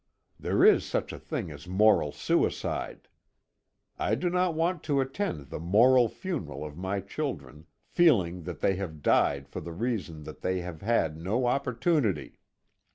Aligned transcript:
There 0.39 0.63
is 0.65 0.83
such 0.83 1.13
a 1.13 1.19
thing 1.19 1.51
as 1.51 1.67
moral 1.67 2.11
suicide. 2.11 3.07
I 3.99 4.15
do 4.15 4.31
not 4.31 4.55
want 4.55 4.81
to 4.85 4.99
attend 4.99 5.51
the 5.51 5.59
moral 5.59 6.09
funeral 6.09 6.65
of 6.65 6.75
my 6.75 7.01
children, 7.01 7.67
feeling 7.85 8.41
that 8.45 8.61
they 8.61 8.77
have 8.77 9.03
died 9.03 9.47
for 9.47 9.61
the 9.61 9.73
reason 9.73 10.23
that 10.23 10.41
they 10.41 10.61
have 10.61 10.81
had 10.81 11.17
no 11.17 11.45
opportunity. 11.45 12.39